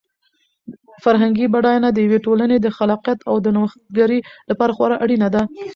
فرهنګي 1.03 1.45
بډاینه 1.53 1.89
د 1.93 1.97
یوې 2.05 2.19
ټولنې 2.25 2.57
د 2.61 2.67
خلاقیت 2.77 3.19
او 3.29 3.35
د 3.45 3.47
نوښتګرۍ 3.55 4.19
لپاره 4.49 4.75
خورا 4.77 4.95
اړینه 5.03 5.27
ده. 5.33 5.41